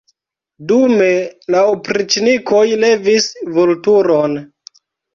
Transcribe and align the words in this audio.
Dume 0.71 1.09
la 1.57 1.61
opriĉnikoj 1.75 2.65
levis 2.87 3.31
Vulturon. 3.55 4.39